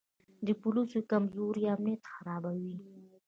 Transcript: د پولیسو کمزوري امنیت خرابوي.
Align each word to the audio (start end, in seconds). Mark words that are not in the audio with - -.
د 0.45 0.47
پولیسو 0.61 0.99
کمزوري 1.11 1.63
امنیت 1.75 2.03
خرابوي. 2.13 2.75